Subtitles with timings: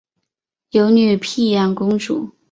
[0.71, 2.33] 有女沘阳公主。